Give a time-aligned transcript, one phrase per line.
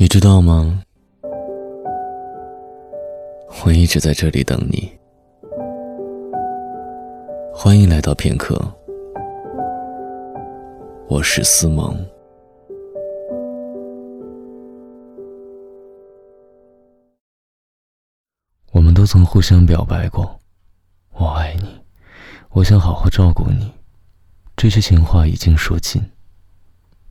[0.00, 0.82] 你知道吗？
[3.62, 4.90] 我一直在这里等你。
[7.52, 8.58] 欢迎来到片刻，
[11.06, 11.94] 我是思萌。
[18.72, 20.40] 我们都曾互相表白过，
[21.12, 21.78] 我爱你，
[22.52, 23.70] 我想好好照顾你。
[24.56, 26.02] 这些情话已经说尽，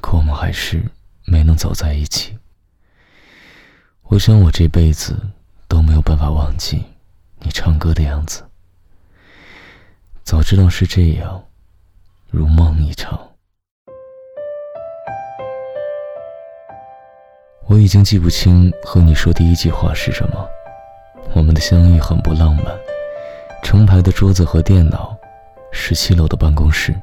[0.00, 0.82] 可我们还是
[1.24, 2.36] 没能走在一起。
[4.12, 5.16] 我想，我这辈子
[5.66, 6.84] 都没有办法忘记
[7.38, 8.42] 你唱歌的样子。
[10.22, 11.42] 早知道是这样，
[12.30, 13.18] 如梦一场。
[17.66, 20.46] 我已经记不清和你说第一句话是什么。
[21.32, 22.66] 我们的相遇很不浪漫，
[23.62, 25.16] 成排的桌子和电脑，
[25.70, 26.94] 十七楼的办公室，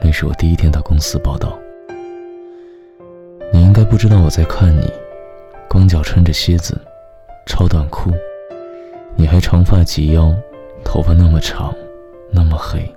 [0.00, 1.58] 那是我第一天到公司报道。
[3.52, 4.88] 你应该不知道我在看你。
[5.72, 6.78] 光脚穿着靴子，
[7.46, 8.10] 超短裤，
[9.16, 10.30] 你还长发及腰，
[10.84, 11.74] 头发那么长，
[12.30, 12.94] 那么黑。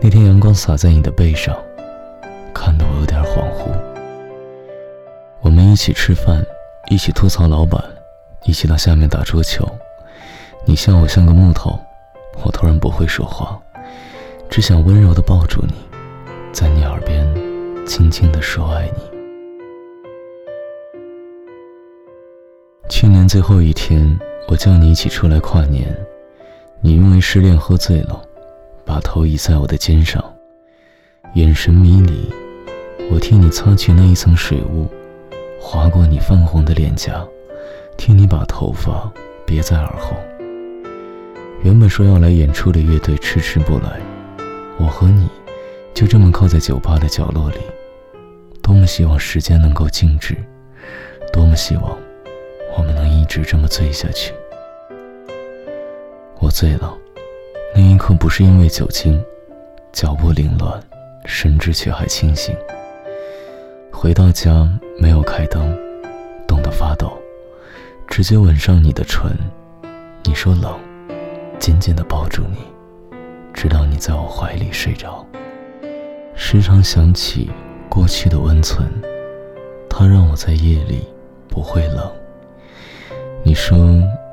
[0.00, 1.54] 那天阳光洒在你的背上，
[2.54, 3.68] 看得我有点恍惚。
[5.42, 6.42] 我们一起吃饭，
[6.88, 7.84] 一起吐槽老板，
[8.44, 9.68] 一起到下面打桌球。
[10.64, 11.78] 你笑我像个木头，
[12.44, 13.60] 我突然不会说话，
[14.48, 15.74] 只想温柔地抱住你，
[16.50, 17.26] 在你耳边
[17.86, 19.17] 轻轻地说爱你。
[22.88, 25.94] 去年最后一天，我叫你一起出来跨年，
[26.80, 28.20] 你因为失恋喝醉了，
[28.84, 30.24] 把头倚在我的肩上，
[31.34, 32.28] 眼神迷离。
[33.10, 34.88] 我替你擦去那一层水雾，
[35.60, 37.22] 划过你泛红的脸颊，
[37.98, 39.10] 替你把头发
[39.46, 40.16] 别在耳后。
[41.62, 44.00] 原本说要来演出的乐队迟迟不来，
[44.78, 45.28] 我和你
[45.92, 47.58] 就这么靠在酒吧的角落里，
[48.62, 50.34] 多么希望时间能够静止，
[51.32, 51.96] 多么希望。
[52.78, 54.32] 我们能一直这么醉下去。
[56.38, 56.96] 我醉了，
[57.74, 59.20] 那一刻不是因为酒精，
[59.92, 60.80] 脚步凌乱，
[61.24, 62.56] 神志却还清醒。
[63.92, 65.76] 回到家没有开灯，
[66.46, 67.18] 冻得发抖，
[68.06, 69.36] 直接吻上你的唇。
[70.22, 70.78] 你说冷，
[71.58, 72.58] 紧紧地抱住你，
[73.52, 75.26] 直到你在我怀里睡着。
[76.36, 77.50] 时常想起
[77.88, 78.88] 过去的温存，
[79.90, 81.04] 它让我在夜里
[81.48, 82.08] 不会冷。
[83.48, 83.78] 你说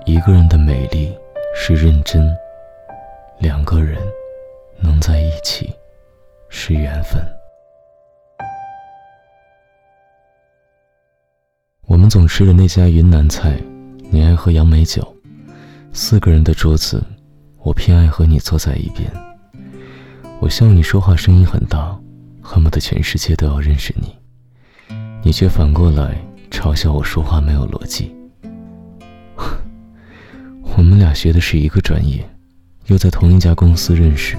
[0.06, 1.10] 一个人的美丽
[1.56, 2.36] 是认真，
[3.40, 3.98] 两个人
[4.78, 5.74] 能在一起
[6.50, 7.26] 是缘分。
[11.88, 13.58] 我们总吃的那家云南菜，
[14.12, 15.16] 你爱喝杨梅酒。
[15.94, 17.02] 四个人的桌子，
[17.60, 19.10] 我偏爱和你坐在一边。
[20.42, 21.98] 我笑你说话声音很大，
[22.42, 24.14] 恨不得全世界都要认识你，
[25.24, 26.18] 你却反过来
[26.52, 28.14] 嘲笑我说话没有逻辑。
[30.96, 32.26] 我们俩学的是一个专业，
[32.86, 34.38] 又在同一家公司认识，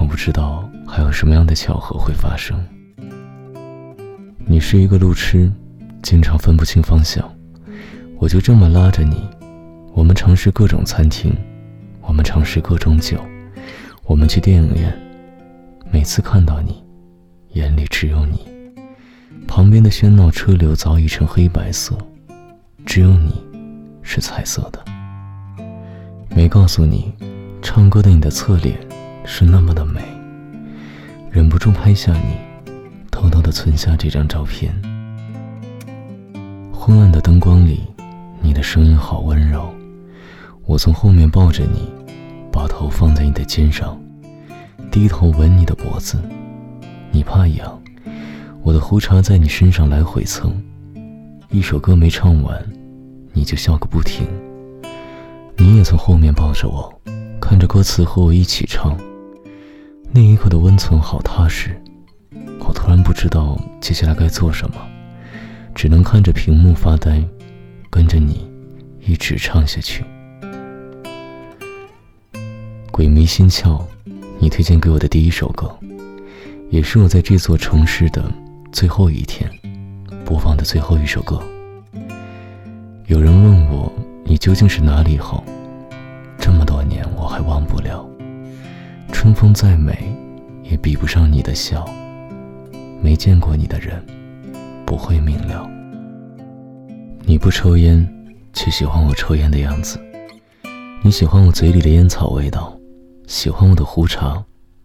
[0.00, 2.60] 我不知道还有什么样的巧合会发生。
[4.44, 5.48] 你是一个路痴，
[6.02, 7.32] 经常分不清方向，
[8.18, 9.22] 我就这么拉着你，
[9.94, 11.32] 我们尝试各种餐厅，
[12.02, 13.16] 我们尝试各种酒，
[14.02, 14.92] 我们去电影院，
[15.92, 16.82] 每次看到你，
[17.50, 18.40] 眼里只有你，
[19.46, 21.96] 旁边的喧闹车流早已成黑白色，
[22.84, 23.40] 只有你
[24.02, 24.84] 是彩色的。
[26.38, 27.12] 没告诉你，
[27.60, 28.78] 唱歌的你的侧脸
[29.24, 30.00] 是那么的美，
[31.32, 32.36] 忍不住拍下你，
[33.10, 34.72] 偷偷的存下这张照片。
[36.72, 37.80] 昏暗的灯光里，
[38.40, 39.68] 你的声音好温柔。
[40.64, 41.90] 我从后面抱着你，
[42.52, 44.00] 把头放在你的肩上，
[44.92, 46.22] 低头吻你的脖子。
[47.10, 47.82] 你怕痒，
[48.62, 50.54] 我的胡茬在你身上来回蹭。
[51.50, 52.64] 一首歌没唱完，
[53.32, 54.24] 你就笑个不停。
[55.60, 56.88] 你也从后面抱着我，
[57.40, 58.96] 看着歌词和我一起唱。
[60.12, 61.76] 那一刻的温存好踏实，
[62.60, 64.76] 我突然不知道接下来该做什么，
[65.74, 67.20] 只能看着屏幕发呆，
[67.90, 68.48] 跟着你
[69.04, 70.04] 一直唱下去。
[72.92, 73.82] 鬼迷心窍，
[74.38, 75.68] 你推荐给我的第一首歌，
[76.70, 78.32] 也是我在这座城市的
[78.70, 79.50] 最后一天
[80.24, 81.42] 播放的最后一首歌。
[83.06, 83.92] 有人问我。
[84.28, 85.42] 你究竟是哪里好？
[86.38, 88.06] 这么多年我还忘不了。
[89.10, 90.14] 春风再美，
[90.62, 91.88] 也比不上你的笑。
[93.00, 94.04] 没见过你的人，
[94.84, 95.66] 不会明了。
[97.22, 98.06] 你不抽烟，
[98.52, 99.98] 却喜欢我抽烟的样子。
[101.02, 102.78] 你喜欢我嘴里的烟草味道，
[103.26, 104.44] 喜欢我的胡茬，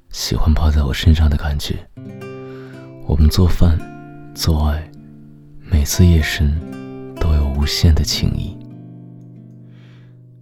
[0.09, 1.75] 喜欢趴在我身上的感觉。
[3.05, 3.77] 我们做饭，
[4.33, 4.89] 做爱，
[5.69, 6.49] 每次夜深
[7.19, 8.55] 都有无限的情意。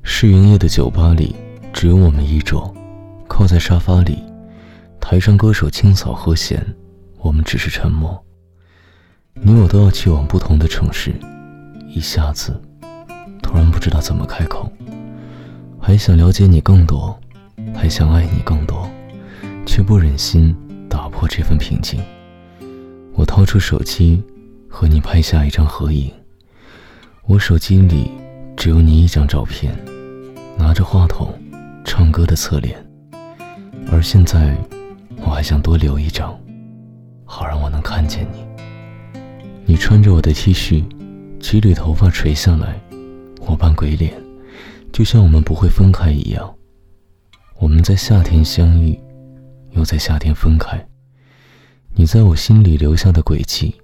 [0.03, 1.35] 试营业的酒吧里
[1.71, 2.73] 只有我们一桌，
[3.27, 4.19] 靠在沙发里，
[4.99, 6.65] 台上歌手清扫和弦，
[7.19, 8.23] 我们只是沉默。
[9.33, 11.13] 你我都要去往不同的城市，
[11.87, 12.59] 一下子
[13.41, 14.71] 突然不知道怎么开口，
[15.79, 17.17] 还想了解你更多，
[17.73, 18.89] 还想爱你更多，
[19.65, 20.55] 却不忍心
[20.89, 21.99] 打破这份平静。
[23.13, 24.21] 我掏出手机，
[24.67, 26.11] 和你拍下一张合影。
[27.25, 28.11] 我手机里
[28.57, 29.73] 只有你一张照片，
[30.57, 31.33] 拿着话筒
[31.83, 32.83] 唱歌的侧脸。
[33.91, 34.55] 而现在，
[35.17, 36.39] 我还想多留一张，
[37.25, 38.45] 好让我能看见你。
[39.65, 40.83] 你穿着我的 T 恤，
[41.39, 42.79] 几缕头发垂下来，
[43.41, 44.13] 我扮鬼脸，
[44.91, 46.55] 就像我们不会分开一样。
[47.59, 48.99] 我们在夏天相遇，
[49.71, 50.83] 又在夏天分开。
[51.93, 53.75] 你在我心里留下的轨迹，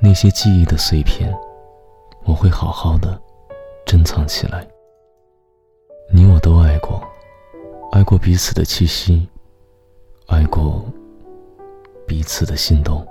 [0.00, 1.32] 那些记忆的碎片，
[2.24, 3.20] 我会好好的
[3.86, 4.66] 珍藏起来。
[6.10, 7.02] 你我都爱过，
[7.92, 9.26] 爱过彼此的气息，
[10.26, 10.84] 爱过
[12.06, 13.04] 彼此的心动。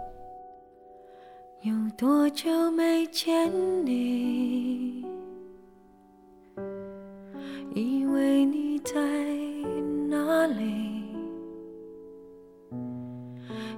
[1.62, 3.52] 有多久没见
[3.86, 5.06] 你？
[7.74, 8.94] 以为你在
[10.08, 11.04] 哪里？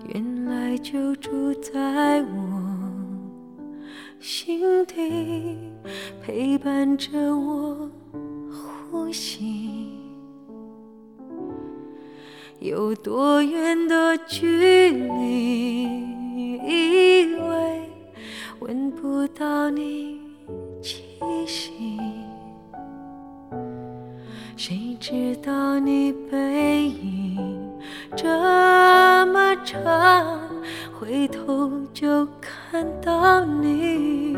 [0.09, 2.61] 原来就住在我
[4.19, 5.71] 心底，
[6.21, 7.89] 陪伴着我
[8.95, 9.89] 呼吸。
[12.59, 15.83] 有多远的距离，
[16.63, 17.89] 以为
[18.59, 20.21] 闻不到你
[20.81, 21.03] 气
[21.45, 21.99] 息，
[24.55, 27.69] 谁知道你背影
[28.15, 28.25] 这
[29.27, 30.39] 么长。
[30.97, 34.37] 回头就看到你，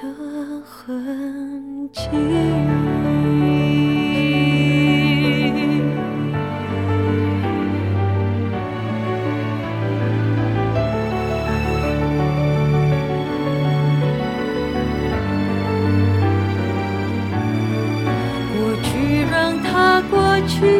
[0.00, 2.08] 的痕迹。
[18.52, 20.79] 过去让它过去。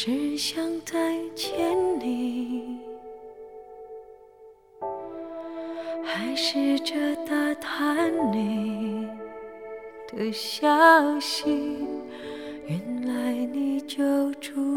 [0.00, 0.94] 是想再
[1.34, 1.58] 见
[1.98, 2.78] 你。
[6.04, 6.94] 还试着
[7.26, 9.08] 打探你
[10.06, 11.50] 的消息，
[12.68, 14.67] 原来你就住。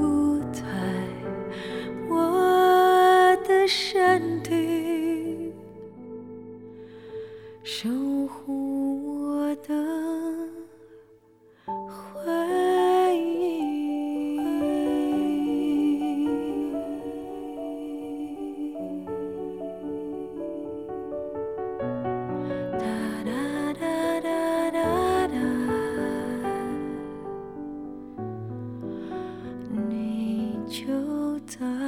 [30.71, 31.80] 就在。